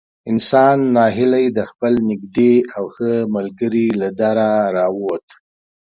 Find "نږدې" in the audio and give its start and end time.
2.09-2.53